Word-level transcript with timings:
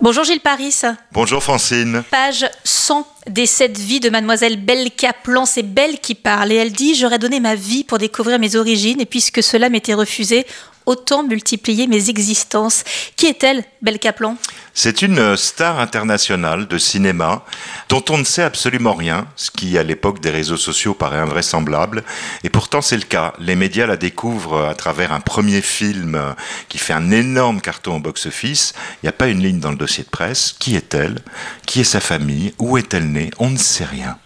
Bonjour 0.00 0.24
Gilles 0.24 0.40
Paris. 0.40 0.80
Bonjour 1.12 1.42
Francine. 1.42 2.02
Page 2.10 2.46
100 2.64 3.06
des 3.28 3.46
sept 3.46 3.78
vies 3.78 4.00
de 4.00 4.08
mademoiselle 4.08 4.56
Belle 4.56 4.90
Caplan. 4.90 5.44
C'est 5.44 5.62
Belle 5.62 6.00
qui 6.00 6.14
parle 6.14 6.50
et 6.50 6.56
elle 6.56 6.72
dit 6.72 6.94
J'aurais 6.94 7.18
donné 7.18 7.40
ma 7.40 7.54
vie 7.54 7.84
pour 7.84 7.98
découvrir 7.98 8.38
mes 8.38 8.56
origines 8.56 9.00
et 9.00 9.06
puisque 9.06 9.42
cela 9.42 9.68
m'était 9.68 9.94
refusé, 9.94 10.46
autant 10.86 11.22
multiplier 11.22 11.86
mes 11.86 12.10
existences. 12.10 12.84
Qui 13.16 13.26
est-elle, 13.26 13.64
Belle 13.82 13.98
Caplan 13.98 14.36
C'est 14.74 15.02
une 15.02 15.36
star 15.36 15.80
internationale 15.80 16.66
de 16.66 16.78
cinéma 16.78 17.44
dont 17.88 18.04
on 18.10 18.18
ne 18.18 18.24
sait 18.24 18.42
absolument 18.42 18.94
rien, 18.94 19.26
ce 19.36 19.50
qui 19.50 19.76
à 19.78 19.82
l'époque 19.82 20.20
des 20.20 20.30
réseaux 20.30 20.56
sociaux 20.56 20.94
paraît 20.94 21.18
invraisemblable. 21.18 22.04
Et 22.44 22.50
pourtant 22.50 22.82
c'est 22.82 22.96
le 22.96 23.02
cas. 23.02 23.32
Les 23.38 23.56
médias 23.56 23.86
la 23.86 23.96
découvrent 23.96 24.64
à 24.66 24.74
travers 24.74 25.12
un 25.12 25.20
premier 25.20 25.62
film 25.62 26.34
qui 26.68 26.78
fait 26.78 26.92
un 26.92 27.10
énorme 27.10 27.60
carton 27.60 27.96
au 27.96 28.00
box-office. 28.00 28.74
Il 29.02 29.06
n'y 29.06 29.08
a 29.08 29.12
pas 29.12 29.28
une 29.28 29.42
ligne 29.42 29.60
dans 29.60 29.70
le 29.70 29.76
dossier 29.76 30.04
de 30.04 30.10
presse. 30.10 30.54
Qui 30.58 30.76
est-elle? 30.76 31.18
Qui 31.66 31.80
est 31.80 31.84
sa 31.84 32.00
famille? 32.00 32.54
Où 32.58 32.78
est-elle 32.78 33.10
née? 33.10 33.30
On 33.38 33.50
ne 33.50 33.58
sait 33.58 33.84
rien. 33.84 34.18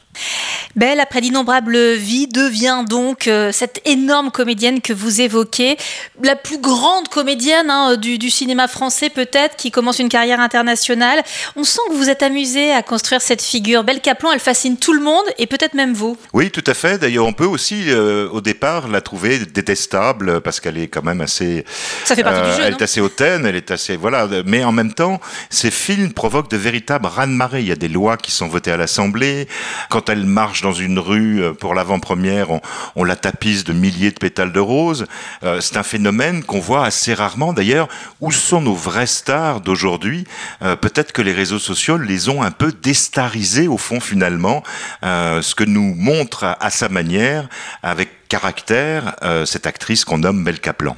Belle, 0.77 1.01
après 1.01 1.23
d'innombrables 1.23 1.95
vies, 1.95 2.29
devient 2.29 2.85
donc 2.87 3.29
euh, 3.29 3.51
cette 3.51 3.81
énorme 3.87 4.31
comédienne 4.31 4.83
que 4.83 4.93
vous 4.93 5.23
évoquez, 5.23 5.79
la 6.23 6.37
plus 6.37 6.59
grande 6.59 7.09
comédienne 7.09 7.71
hein, 7.71 7.97
du, 7.97 8.19
du, 8.19 8.29
cinéma 8.29 8.69
français 8.69 9.09
peut-être, 9.09 9.57
qui 9.57 9.71
commence 9.71 10.01
une 10.01 10.11
carrière 10.11 10.39
internationale. 10.39 11.23
On 11.57 11.65
sent 11.65 11.81
que 11.89 11.95
vous 11.95 12.11
êtes 12.11 12.23
amusé 12.23 12.73
à 12.73 12.83
construire 12.83 13.23
cette 13.23 13.41
figure. 13.41 13.85
Belle 13.85 14.03
Caplan, 14.03 14.33
elle 14.33 14.41
fascine 14.41 14.77
tout 14.77 14.93
le 14.93 15.01
monde 15.01 15.25
et 15.39 15.47
peut-être 15.47 15.73
même 15.73 15.95
vous. 15.95 16.19
Oui, 16.35 16.51
tout 16.51 16.65
à 16.67 16.75
fait. 16.75 16.99
D'ailleurs, 16.99 17.25
on 17.25 17.33
peut 17.33 17.47
aussi, 17.47 17.85
euh, 17.89 18.29
au 18.29 18.43
départ, 18.43 18.89
la 18.89 19.01
trouver 19.01 19.39
détestable 19.39 20.43
parce 20.43 20.61
qu'elle 20.61 20.77
est 20.77 20.89
quand 20.89 21.03
même 21.03 21.23
assez. 21.23 21.65
Ça 22.05 22.15
fait 22.15 22.23
partie 22.23 22.41
euh, 22.41 22.51
du 22.51 22.61
jeu. 22.61 22.67
Elle 22.67 22.75
est 22.75 22.83
assez 22.83 23.01
hautaine, 23.01 23.47
elle 23.47 23.57
est 23.57 23.71
assez 23.71 23.97
voilà. 23.97 24.29
Mais 24.45 24.63
en 24.63 24.73
même 24.73 24.93
temps, 24.93 25.21
ces 25.49 25.71
films 25.71 26.13
provoquent 26.13 26.51
de 26.51 26.59
véritables 26.59 27.07
raz-de-marée. 27.07 27.61
Il 27.61 27.69
y 27.69 27.73
a 27.73 27.77
des 27.77 27.89
lois 27.89 28.19
qui 28.19 28.31
sont 28.31 28.49
votées 28.49 28.73
à 28.73 28.77
l'Assemblée. 28.77 29.49
Quand 29.89 30.11
elle 30.11 30.27
marche 30.27 30.66
dans 30.67 30.73
une 30.73 30.99
rue 30.99 31.45
euh, 31.45 31.53
pour 31.53 31.75
l'avant-première, 31.75 32.49
on, 32.97 33.05
la 33.05 33.15
tapisse 33.15 33.63
de 33.63 33.73
milliers 33.73 34.11
de 34.11 34.19
pétales 34.19 34.51
de 34.51 34.59
rose. 34.59 35.07
Euh, 35.45 35.61
c'est 35.61 35.77
un 35.77 35.85
phénomène 35.85 36.43
qu'on 36.43 36.59
voit 36.59 36.85
assez 36.85 37.15
rarement. 37.15 37.53
D'ailleurs, 37.53 37.87
où 38.21 38.33
sont 38.33 38.61
nos 38.61 38.75
vraies 38.75 39.07
stars 39.07 39.61
d'aujourd'hui? 39.61 40.27
Euh, 40.63 40.75
Peut-être 40.75 41.13
que 41.13 41.23
les 41.23 41.33
réseaux 41.33 41.61
sociaux 41.61 41.99
les 41.99 42.29
ont 42.29 42.43
un 42.43 42.51
peu 42.51 42.73
déstarisés 42.73 43.69
au 43.69 43.79
fond 43.79 44.01
finalement, 44.01 44.63
ce 45.03 45.55
que 45.55 45.65
nous 45.65 45.95
montre 45.95 46.57
à, 46.59 46.71
sa 46.71 46.89
manière, 46.89 47.49
avec 47.83 48.29
caractère, 48.29 49.15
cette 49.45 49.67
actrice 49.67 50.05
qu'on 50.05 50.19
nomme 50.19 50.45
Belle 50.45 50.61
Kaplan. 50.61 50.97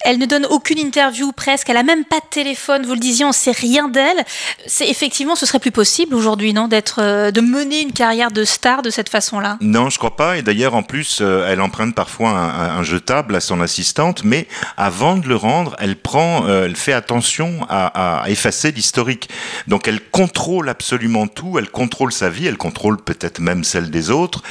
Elle 0.00 0.18
ne 0.18 0.26
donne 0.26 0.46
aucune 0.46 0.78
interview 0.78 1.32
presque, 1.32 1.68
elle 1.70 1.76
a 1.76 1.82
même 1.82 2.04
pas 2.04 2.20
de 2.20 2.28
téléphone, 2.30 2.86
vous 2.86 2.94
le 2.94 3.00
disiez, 3.00 3.24
on 3.24 3.32
sait 3.32 3.52
rien 3.52 3.88
d'elle. 3.88 4.24
C'est 4.66 4.88
effectivement, 4.88 5.36
ce 5.36 5.46
serait 5.46 5.58
plus 5.58 5.70
possible 5.70 6.14
aujourd'hui, 6.14 6.52
non, 6.52 6.68
d'être, 6.68 7.00
euh, 7.02 7.30
de 7.30 7.40
mener 7.40 7.80
une 7.80 7.92
carrière 7.92 8.30
de 8.30 8.44
star 8.44 8.82
de 8.82 8.90
cette 8.90 9.08
façon-là? 9.08 9.58
Non, 9.60 9.90
je 9.90 9.98
crois 9.98 10.16
pas. 10.16 10.38
Et 10.38 10.42
d'ailleurs, 10.42 10.74
en 10.74 10.82
plus, 10.82 11.18
euh, 11.20 11.48
elle 11.48 11.60
emprunte 11.60 11.94
parfois 11.94 12.30
un, 12.30 12.82
jetable 12.82 13.34
à 13.34 13.40
son 13.40 13.60
assistante, 13.60 14.24
mais 14.24 14.46
avant 14.76 15.16
de 15.16 15.26
le 15.28 15.36
rendre, 15.36 15.76
elle 15.78 15.96
prend, 15.96 16.46
euh, 16.46 16.66
elle 16.66 16.76
fait 16.76 16.92
attention 16.92 17.66
à, 17.68 18.22
à 18.22 18.30
effacer 18.30 18.72
l'historique. 18.72 19.28
Donc, 19.66 19.88
elle 19.88 20.00
contrôle 20.00 20.68
absolument 20.68 21.26
tout. 21.26 21.58
Elle 21.58 21.70
contrôle 21.70 22.12
sa 22.12 22.30
vie. 22.30 22.46
Elle 22.46 22.56
contrôle 22.56 22.98
peut-être 22.98 23.40
même 23.40 23.64
celle 23.64 23.90
des 23.90 24.10
autres. 24.10 24.42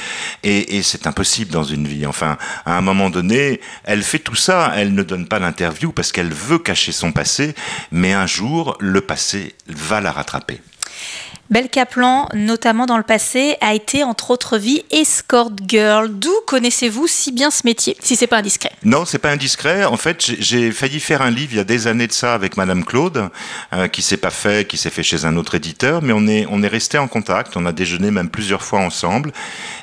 Et, 0.42 0.76
et 0.76 0.82
c'est 0.82 1.06
impossible 1.06 1.50
dans 1.50 1.64
une 1.64 1.86
vie. 1.86 2.06
Enfin, 2.06 2.36
à 2.64 2.76
un 2.76 2.80
moment 2.80 3.10
donné, 3.10 3.60
elle 3.84 4.02
fait 4.02 4.18
tout 4.18 4.34
ça. 4.34 4.72
Elle 4.76 4.94
ne 4.94 5.02
donne 5.08 5.26
pas 5.26 5.40
l'interview 5.40 5.90
parce 5.90 6.12
qu'elle 6.12 6.32
veut 6.32 6.58
cacher 6.58 6.92
son 6.92 7.10
passé, 7.10 7.54
mais 7.90 8.12
un 8.12 8.26
jour, 8.26 8.76
le 8.78 9.00
passé 9.00 9.54
va 9.66 10.00
la 10.00 10.12
rattraper. 10.12 10.60
Belle 11.50 11.70
Kaplan, 11.70 12.28
notamment 12.34 12.84
dans 12.84 12.98
le 12.98 13.02
passé, 13.02 13.56
a 13.62 13.72
été 13.72 14.04
entre 14.04 14.30
autres 14.30 14.58
vies 14.58 14.84
escort 14.90 15.50
girl. 15.66 16.10
D'où 16.10 16.34
connaissez-vous 16.46 17.06
si 17.06 17.32
bien 17.32 17.50
ce 17.50 17.62
métier, 17.64 17.96
si 18.00 18.16
c'est 18.16 18.26
pas 18.26 18.36
indiscret? 18.36 18.70
Non, 18.84 19.06
c'est 19.06 19.18
pas 19.18 19.30
indiscret. 19.30 19.86
En 19.86 19.96
fait, 19.96 20.20
j'ai 20.20 20.70
failli 20.72 21.00
faire 21.00 21.22
un 21.22 21.30
livre 21.30 21.52
il 21.52 21.56
y 21.56 21.60
a 21.60 21.64
des 21.64 21.86
années 21.86 22.06
de 22.06 22.12
ça 22.12 22.34
avec 22.34 22.58
Madame 22.58 22.84
Claude, 22.84 23.30
euh, 23.72 23.88
qui 23.88 24.02
s'est 24.02 24.18
pas 24.18 24.28
fait, 24.28 24.68
qui 24.68 24.76
s'est 24.76 24.90
fait 24.90 25.02
chez 25.02 25.24
un 25.24 25.38
autre 25.38 25.54
éditeur, 25.54 26.02
mais 26.02 26.12
on 26.12 26.26
est 26.26 26.46
on 26.50 26.62
est 26.62 26.68
resté 26.68 26.98
en 26.98 27.08
contact. 27.08 27.56
On 27.56 27.64
a 27.64 27.72
déjeuné 27.72 28.10
même 28.10 28.28
plusieurs 28.28 28.62
fois 28.62 28.80
ensemble, 28.80 29.32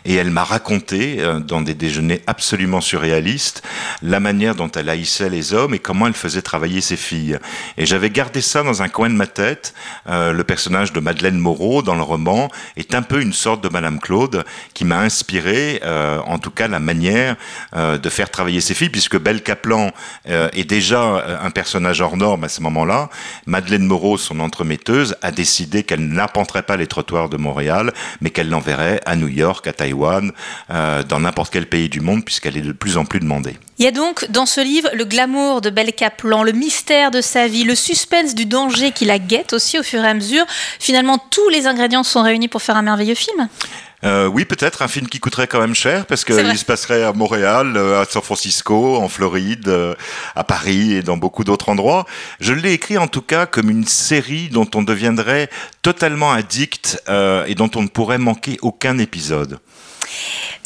et 0.06 0.14
elle 0.14 0.30
m'a 0.30 0.44
raconté 0.44 1.18
euh, 1.20 1.40
dans 1.40 1.62
des 1.62 1.74
déjeuners 1.74 2.22
absolument 2.28 2.80
surréalistes 2.80 3.64
la 4.04 4.20
manière 4.20 4.54
dont 4.54 4.70
elle 4.70 4.88
haïssait 4.88 5.30
les 5.30 5.54
hommes 5.54 5.74
et 5.74 5.80
comment 5.80 6.06
elle 6.06 6.14
faisait 6.14 6.44
travailler 6.44 6.82
ses 6.82 6.96
filles. 6.96 7.40
Et 7.80 7.88
j'avais 7.88 8.12
gardé 8.12 8.42
ça 8.42 8.62
dans 8.62 8.84
un 8.84 8.88
coin 8.88 9.10
de 9.10 9.16
ma 9.16 9.26
tête. 9.26 9.74
Euh, 10.08 10.32
le 10.32 10.44
personnage 10.44 10.94
de 10.94 11.00
Madeleine 11.00 11.40
Moreau 11.40 11.55
dans 11.56 11.96
le 11.96 12.04
roman 12.04 12.50
est 12.76 12.94
un 12.96 13.02
peu 13.02 13.22
une 13.22 13.34
sorte 13.34 13.64
de 13.64 13.70
Madame 13.70 14.00
Claude 14.00 14.44
qui 14.74 14.86
m'a 14.86 15.00
inspiré, 15.00 15.82
euh, 15.84 16.20
en 16.26 16.38
tout 16.38 16.52
cas 16.52 16.68
la 16.68 16.80
manière 16.80 17.36
euh, 17.76 17.98
de 17.98 18.10
faire 18.10 18.30
travailler 18.30 18.62
ses 18.62 18.74
filles, 18.74 18.90
puisque 18.90 19.18
Belle 19.18 19.42
Kaplan 19.42 19.92
euh, 20.30 20.50
est 20.54 20.66
déjà 20.66 21.40
un 21.42 21.52
personnage 21.52 22.02
hors 22.02 22.18
norme 22.18 22.44
à 22.44 22.50
ce 22.50 22.62
moment-là. 22.62 23.10
Madeleine 23.46 23.86
Moreau, 23.86 24.18
son 24.18 24.40
entremetteuse, 24.40 25.16
a 25.22 25.32
décidé 25.32 25.84
qu'elle 25.84 26.08
n'appenterait 26.08 26.64
pas 26.64 26.78
les 26.78 26.88
trottoirs 26.88 27.30
de 27.30 27.38
Montréal, 27.38 27.94
mais 28.22 28.30
qu'elle 28.30 28.50
l'enverrait 28.50 29.02
à 29.06 29.16
New 29.16 29.28
York, 29.28 29.66
à 29.68 29.74
Taïwan, 29.74 30.32
dans 30.70 31.20
n'importe 31.20 31.52
quel 31.54 31.68
pays 31.68 31.90
du 31.90 32.02
monde, 32.02 32.26
puisqu'elle 32.26 32.58
est 32.58 32.62
de 32.62 32.72
plus 32.72 32.98
en 32.98 33.06
plus 33.06 33.20
demandée. 33.20 33.58
Il 33.78 33.84
y 33.84 33.88
a 33.90 33.92
donc 33.92 34.32
dans 34.32 34.46
ce 34.46 34.62
livre 34.62 34.90
le 34.94 35.04
glamour 35.04 35.60
de 35.60 35.70
Belle 35.70 35.92
Kaplan, 35.92 36.44
le 36.44 36.54
mystère 36.54 37.12
de 37.12 37.20
sa 37.20 37.48
vie, 37.48 37.66
le 37.66 37.76
suspense 37.76 38.34
du 38.34 38.46
danger 38.46 38.92
qui 38.92 39.04
la 39.04 39.20
guette 39.20 39.52
aussi 39.52 39.78
au 39.78 39.84
fur 39.84 40.02
et 40.02 40.08
à 40.08 40.14
mesure. 40.14 40.46
Finalement, 40.80 41.18
tous 41.46 41.52
les 41.52 41.68
ingrédients 41.68 42.04
sont 42.04 42.24
réunis 42.24 42.48
pour 42.48 42.64
faire 42.64 42.76
un 42.76 42.82
merveilleux 42.82 43.14
film. 43.14 43.48
Euh, 44.04 44.26
oui, 44.26 44.46
peut-être 44.46 44.82
un 44.82 44.88
film 44.88 45.08
qui 45.08 45.20
coûterait 45.20 45.46
quand 45.46 45.60
même 45.60 45.76
cher 45.76 46.08
parce 46.08 46.26
qu'il 46.26 46.58
se 46.58 46.66
passerait 46.66 47.04
à 47.04 47.14
Montréal, 47.14 47.74
euh, 47.76 48.02
à 48.02 48.06
San 48.06 48.24
Francisco, 48.24 48.98
en 48.98 49.08
Floride, 49.10 49.68
euh, 49.68 49.94
à 50.36 50.44
Paris 50.44 50.94
et 50.94 51.04
dans 51.04 51.18
beaucoup 51.18 51.44
d'autres 51.44 51.70
endroits. 51.70 52.06
Je 52.40 52.54
l'ai 52.54 52.74
écrit 52.74 52.98
en 52.98 53.08
tout 53.08 53.22
cas 53.22 53.46
comme 53.46 53.70
une 53.70 53.86
série 53.86 54.50
dont 54.50 54.68
on 54.74 54.82
deviendrait 54.82 55.50
totalement 55.84 56.32
addict 56.32 57.00
euh, 57.10 57.46
et 57.46 57.54
dont 57.54 57.70
on 57.76 57.84
ne 57.84 57.90
pourrait 57.90 58.18
manquer 58.18 58.58
aucun 58.64 58.98
épisode. 58.98 59.60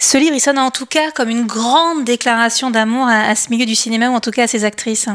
Ce 0.01 0.17
livre, 0.17 0.33
il 0.33 0.39
sonne 0.39 0.57
en 0.57 0.71
tout 0.71 0.85
cas 0.85 1.11
comme 1.11 1.29
une 1.29 1.45
grande 1.45 2.05
déclaration 2.05 2.71
d'amour 2.71 3.07
à, 3.07 3.29
à, 3.29 3.35
ce 3.35 3.49
milieu 3.49 3.65
du 3.65 3.75
cinéma 3.75 4.09
ou 4.09 4.13
en 4.13 4.21
tout 4.21 4.31
cas 4.31 4.43
à 4.43 4.47
ses 4.47 4.63
actrices. 4.63 5.09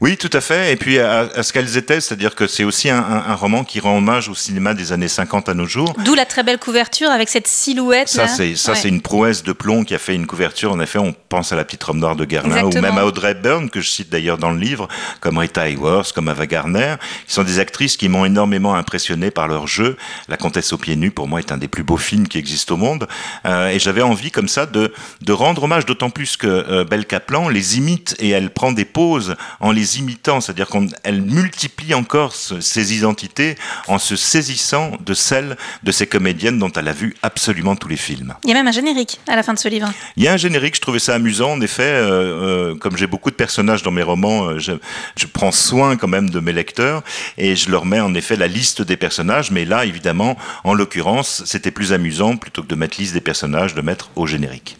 Oui, 0.00 0.16
tout 0.16 0.30
à 0.32 0.40
fait. 0.40 0.72
Et 0.72 0.76
puis 0.76 0.98
à, 0.98 1.28
à 1.34 1.42
ce 1.42 1.52
qu'elles 1.52 1.76
étaient, 1.76 2.00
c'est-à-dire 2.00 2.34
que 2.34 2.46
c'est 2.46 2.64
aussi 2.64 2.88
un, 2.88 2.98
un, 2.98 3.24
un, 3.28 3.34
roman 3.34 3.64
qui 3.64 3.80
rend 3.80 3.98
hommage 3.98 4.30
au 4.30 4.34
cinéma 4.34 4.72
des 4.72 4.92
années 4.92 5.08
50 5.08 5.50
à 5.50 5.54
nos 5.54 5.66
jours. 5.66 5.92
D'où 6.04 6.14
la 6.14 6.24
très 6.24 6.42
belle 6.42 6.58
couverture 6.58 7.10
avec 7.10 7.28
cette 7.28 7.46
silhouette. 7.46 8.08
Ça, 8.08 8.28
c'est 8.28 8.56
ça, 8.56 8.72
ouais. 8.72 8.78
c'est 8.80 8.88
une 8.88 9.02
prouesse 9.02 9.42
de 9.42 9.52
plomb 9.52 9.84
qui 9.84 9.94
a 9.94 9.98
fait 9.98 10.14
une 10.14 10.26
couverture. 10.26 10.72
En 10.72 10.80
effet, 10.80 10.98
on 10.98 11.14
pense 11.28 11.52
à 11.52 11.56
la 11.56 11.64
petite 11.64 11.84
robe 11.84 11.98
noire 11.98 12.16
de 12.16 12.24
Guerlain 12.24 12.64
ou 12.64 12.72
même 12.80 12.96
à 12.96 13.04
Audrey 13.04 13.32
Hepburn 13.32 13.68
que 13.68 13.82
je 13.82 13.90
cite 13.90 14.08
d'ailleurs 14.08 14.38
dans 14.38 14.52
le 14.52 14.58
livre, 14.58 14.88
comme 15.20 15.36
Rita 15.36 15.68
Hayworth, 15.68 16.12
comme 16.12 16.28
Ava 16.28 16.46
Gardner, 16.46 16.94
qui 17.26 17.34
sont 17.34 17.44
des 17.44 17.58
actrices 17.58 17.98
qui 17.98 18.08
m'ont 18.08 18.24
énormément 18.24 18.74
impressionné 18.74 19.30
par 19.30 19.48
leur 19.48 19.66
jeu. 19.66 19.98
La 20.28 20.38
Comtesse 20.38 20.72
aux 20.72 20.78
pieds 20.78 20.96
nus, 20.96 21.10
pour 21.10 21.28
moi, 21.28 21.40
est 21.40 21.52
un 21.52 21.58
des 21.58 21.68
plus 21.68 21.82
beaux 21.82 21.98
films 21.98 22.26
qui 22.26 22.38
existent 22.38 22.74
au 22.74 22.78
monde. 22.78 23.06
Euh, 23.44 23.68
et 23.68 23.78
j'avais 23.78 24.02
envie 24.02 24.29
comme 24.30 24.48
ça 24.48 24.66
de 24.66 24.92
de 25.22 25.32
rendre 25.32 25.64
hommage, 25.64 25.86
d'autant 25.86 26.10
plus 26.10 26.36
que 26.36 26.46
euh, 26.46 26.84
Belle 26.84 27.06
Kaplan 27.06 27.48
les 27.48 27.78
imite 27.78 28.16
et 28.18 28.30
elle 28.30 28.50
prend 28.50 28.72
des 28.72 28.84
pauses 28.84 29.36
en 29.60 29.72
les 29.72 29.98
imitant, 29.98 30.40
c'est-à-dire 30.40 30.68
qu'elle 30.68 31.22
multiplie 31.22 31.94
encore 31.94 32.34
ce, 32.34 32.60
ses 32.60 32.94
identités 32.94 33.56
en 33.88 33.98
se 33.98 34.16
saisissant 34.16 34.92
de 35.04 35.14
celles 35.14 35.56
de 35.82 35.92
ces 35.92 36.06
comédiennes 36.06 36.58
dont 36.58 36.72
elle 36.72 36.88
a 36.88 36.92
vu 36.92 37.16
absolument 37.22 37.76
tous 37.76 37.88
les 37.88 37.96
films. 37.96 38.34
Il 38.44 38.50
y 38.50 38.52
a 38.52 38.56
même 38.56 38.68
un 38.68 38.72
générique 38.72 39.20
à 39.28 39.36
la 39.36 39.42
fin 39.42 39.54
de 39.54 39.58
ce 39.58 39.68
livre. 39.68 39.92
Il 40.16 40.24
y 40.24 40.28
a 40.28 40.32
un 40.32 40.36
générique, 40.36 40.76
je 40.76 40.80
trouvais 40.80 40.98
ça 40.98 41.14
amusant, 41.14 41.52
en 41.52 41.60
effet, 41.60 41.82
euh, 41.82 42.72
euh, 42.72 42.74
comme 42.76 42.96
j'ai 42.96 43.06
beaucoup 43.06 43.30
de 43.30 43.36
personnages 43.36 43.82
dans 43.82 43.90
mes 43.90 44.02
romans, 44.02 44.44
euh, 44.44 44.58
je, 44.58 44.72
je 45.16 45.26
prends 45.26 45.52
soin 45.52 45.96
quand 45.96 46.08
même 46.08 46.30
de 46.30 46.40
mes 46.40 46.52
lecteurs 46.52 47.02
et 47.36 47.56
je 47.56 47.70
leur 47.70 47.86
mets 47.86 48.00
en 48.00 48.14
effet 48.14 48.36
la 48.36 48.46
liste 48.46 48.82
des 48.82 48.96
personnages, 48.96 49.50
mais 49.50 49.64
là, 49.64 49.84
évidemment, 49.84 50.36
en 50.64 50.74
l'occurrence, 50.74 51.42
c'était 51.46 51.70
plus 51.70 51.92
amusant 51.92 52.36
plutôt 52.36 52.62
que 52.62 52.68
de 52.68 52.74
mettre 52.74 52.98
liste 52.98 53.14
des 53.14 53.20
personnages, 53.20 53.74
de 53.74 53.82
mettre 53.82 54.10
générique. 54.26 54.76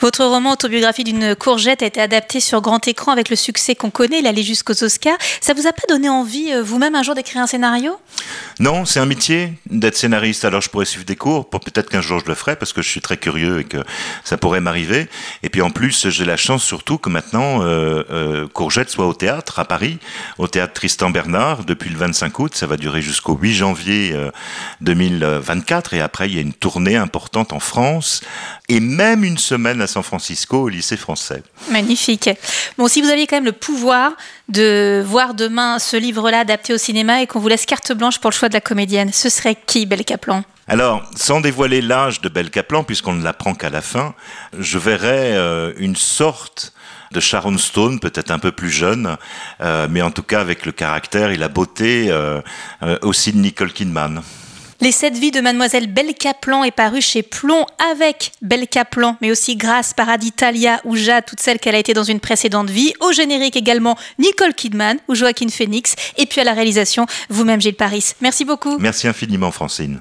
Votre 0.00 0.24
roman 0.24 0.52
Autobiographie 0.52 1.02
d'une 1.02 1.34
courgette 1.34 1.82
a 1.82 1.86
été 1.86 2.00
adapté 2.00 2.38
sur 2.38 2.60
grand 2.60 2.86
écran 2.86 3.10
avec 3.10 3.30
le 3.30 3.36
succès 3.36 3.74
qu'on 3.74 3.90
connaît, 3.90 4.20
il 4.20 4.26
allait 4.28 4.44
jusqu'aux 4.44 4.84
Oscars. 4.84 5.18
Ça 5.40 5.54
vous 5.54 5.66
a 5.66 5.72
pas 5.72 5.82
donné 5.88 6.08
envie 6.08 6.52
euh, 6.52 6.62
vous-même 6.62 6.94
un 6.94 7.02
jour 7.02 7.16
d'écrire 7.16 7.42
un 7.42 7.48
scénario? 7.48 7.96
Non, 8.60 8.84
c'est 8.84 8.98
un 8.98 9.06
métier 9.06 9.52
d'être 9.70 9.96
scénariste. 9.96 10.44
Alors 10.44 10.60
je 10.60 10.68
pourrais 10.68 10.84
suivre 10.84 11.04
des 11.04 11.14
cours, 11.14 11.48
peut-être 11.48 11.88
qu'un 11.88 12.00
jour 12.00 12.18
je 12.18 12.26
le 12.26 12.34
ferai 12.34 12.56
parce 12.56 12.72
que 12.72 12.82
je 12.82 12.88
suis 12.88 13.00
très 13.00 13.16
curieux 13.16 13.60
et 13.60 13.64
que 13.64 13.78
ça 14.24 14.36
pourrait 14.36 14.60
m'arriver. 14.60 15.08
Et 15.42 15.48
puis 15.48 15.62
en 15.62 15.70
plus, 15.70 16.08
j'ai 16.08 16.24
la 16.24 16.36
chance 16.36 16.64
surtout 16.64 16.98
que 16.98 17.08
maintenant 17.08 17.62
euh, 17.62 18.02
euh, 18.10 18.48
Courgette 18.48 18.90
soit 18.90 19.06
au 19.06 19.14
théâtre 19.14 19.60
à 19.60 19.64
Paris, 19.64 19.98
au 20.38 20.48
théâtre 20.48 20.72
Tristan 20.72 21.10
Bernard 21.10 21.64
depuis 21.64 21.90
le 21.90 21.96
25 21.98 22.38
août. 22.40 22.54
Ça 22.56 22.66
va 22.66 22.76
durer 22.76 23.00
jusqu'au 23.00 23.36
8 23.36 23.54
janvier 23.54 24.10
euh, 24.12 24.30
2024 24.80 25.94
et 25.94 26.00
après 26.00 26.28
il 26.28 26.34
y 26.34 26.38
a 26.38 26.42
une 26.42 26.52
tournée 26.52 26.96
importante 26.96 27.52
en 27.52 27.60
France 27.60 28.22
et 28.68 28.80
même 28.80 29.22
une 29.22 29.38
semaine 29.38 29.80
à 29.80 29.86
San 29.86 30.02
Francisco 30.02 30.62
au 30.62 30.68
lycée 30.68 30.96
français. 30.96 31.42
Magnifique. 31.70 32.28
Bon, 32.76 32.88
si 32.88 33.02
vous 33.02 33.08
aviez 33.08 33.26
quand 33.26 33.36
même 33.36 33.44
le 33.44 33.52
pouvoir 33.52 34.12
de 34.48 35.02
voir 35.06 35.34
demain 35.34 35.78
ce 35.78 35.96
livre-là 35.96 36.40
adapté 36.40 36.72
au 36.72 36.78
cinéma 36.78 37.22
et 37.22 37.26
qu'on 37.26 37.38
vous 37.38 37.48
laisse 37.48 37.66
carte 37.66 37.92
blanche 37.92 38.18
pour 38.18 38.30
le 38.30 38.34
choix 38.34 38.47
de 38.48 38.54
la 38.54 38.60
comédienne, 38.60 39.12
ce 39.12 39.28
serait 39.28 39.56
qui, 39.66 39.86
Belle 39.86 40.04
Kaplan? 40.04 40.44
Alors, 40.66 41.02
sans 41.16 41.40
dévoiler 41.40 41.80
l'âge 41.80 42.20
de 42.20 42.28
Belle 42.28 42.50
Kaplan, 42.50 42.84
puisqu'on 42.84 43.14
ne 43.14 43.24
l'apprend 43.24 43.54
qu'à 43.54 43.70
la 43.70 43.80
fin, 43.80 44.14
je 44.58 44.78
verrais 44.78 45.32
euh, 45.34 45.72
une 45.78 45.96
sorte 45.96 46.74
de 47.12 47.20
Sharon 47.20 47.56
Stone, 47.56 48.00
peut-être 48.00 48.30
un 48.30 48.38
peu 48.38 48.52
plus 48.52 48.70
jeune, 48.70 49.16
euh, 49.62 49.86
mais 49.90 50.02
en 50.02 50.10
tout 50.10 50.22
cas 50.22 50.40
avec 50.40 50.66
le 50.66 50.72
caractère 50.72 51.30
et 51.30 51.36
la 51.36 51.48
beauté 51.48 52.08
euh, 52.10 52.42
aussi 53.00 53.32
de 53.32 53.38
Nicole 53.38 53.72
Kidman. 53.72 54.22
Les 54.80 54.92
sept 54.92 55.14
vies 55.16 55.32
de 55.32 55.40
Mademoiselle 55.40 55.88
Belle 55.88 56.14
Kaplan 56.14 56.62
est 56.62 56.70
paru 56.70 57.00
chez 57.00 57.24
Plomb 57.24 57.66
avec 57.90 58.30
Belle 58.42 58.68
Kaplan, 58.68 59.16
mais 59.20 59.32
aussi 59.32 59.56
Grace, 59.56 59.92
Paradis, 59.92 60.30
Talia 60.30 60.80
ou 60.84 60.94
Jade, 60.94 61.24
toutes 61.26 61.40
celles 61.40 61.58
qu'elle 61.58 61.74
a 61.74 61.80
été 61.80 61.94
dans 61.94 62.04
une 62.04 62.20
précédente 62.20 62.70
vie. 62.70 62.92
Au 63.00 63.10
générique 63.10 63.56
également 63.56 63.98
Nicole 64.20 64.54
Kidman 64.54 64.98
ou 65.08 65.16
Joaquin 65.16 65.48
Phoenix. 65.48 65.96
Et 66.16 66.26
puis 66.26 66.40
à 66.40 66.44
la 66.44 66.52
réalisation, 66.52 67.06
vous-même 67.28 67.60
Gilles 67.60 67.74
Paris. 67.74 68.12
Merci 68.20 68.44
beaucoup. 68.44 68.78
Merci 68.78 69.08
infiniment 69.08 69.50
Francine. 69.50 70.00